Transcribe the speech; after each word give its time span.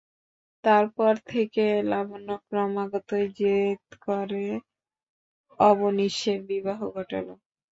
তার 0.63 0.85
পর 0.97 1.13
থেকে 1.27 1.63
লাবণ্য 1.91 2.29
ক্রমাগতই 2.45 3.25
জেদ 3.37 3.81
করে 3.97 4.05
করে 4.05 4.45
অবনীশের 5.59 6.39
বিবাহ 6.49 6.79
ঘটালো। 6.95 7.33